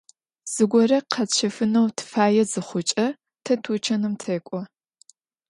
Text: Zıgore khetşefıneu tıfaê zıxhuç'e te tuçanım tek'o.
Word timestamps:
Zıgore 0.53 0.99
khetşefıneu 1.13 1.87
tıfaê 1.97 2.43
zıxhuç'e 2.51 3.07
te 3.45 3.53
tuçanım 3.63 4.13
tek'o. 4.21 4.59